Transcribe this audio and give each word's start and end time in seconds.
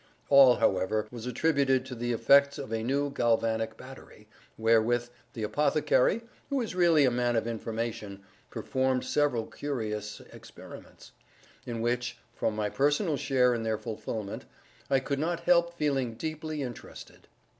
All, 0.29 0.55
however, 0.55 1.05
was 1.11 1.27
attributed 1.27 1.85
to 1.85 1.93
the 1.93 2.11
effects 2.11 2.57
of 2.57 2.73
a 2.73 2.81
new 2.81 3.11
galvanic 3.11 3.77
battery, 3.77 4.27
wherewith 4.57 5.07
the 5.33 5.43
apothecary, 5.43 6.23
who 6.49 6.59
is 6.59 6.73
really 6.73 7.05
a 7.05 7.11
man 7.11 7.35
of 7.35 7.45
information, 7.45 8.23
performed 8.49 9.05
several 9.05 9.45
curious 9.45 10.19
experiments, 10.33 11.11
in 11.67 11.81
which, 11.81 12.17
from 12.33 12.55
my 12.55 12.67
personal 12.67 13.15
share 13.15 13.53
in 13.53 13.61
their 13.61 13.77
fulfillment, 13.77 14.45
I 14.89 14.99
could 14.99 15.19
not 15.19 15.41
help 15.41 15.71
feeling 15.75 16.15
deeply 16.15 16.63
interested. 16.63 17.27